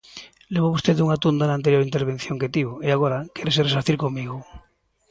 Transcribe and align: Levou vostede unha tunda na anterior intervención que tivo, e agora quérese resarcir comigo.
Levou 0.53 0.73
vostede 0.75 1.03
unha 1.05 1.21
tunda 1.23 1.43
na 1.47 1.57
anterior 1.59 1.81
intervención 1.89 2.39
que 2.41 2.53
tivo, 2.55 2.73
e 2.87 2.89
agora 2.91 3.25
quérese 3.35 3.65
resarcir 3.67 3.97
comigo. 4.05 4.37